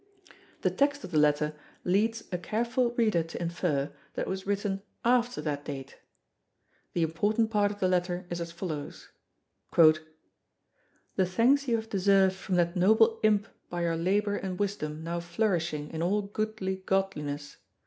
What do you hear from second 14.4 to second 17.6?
wisdom now flourishing in all goodly godliness....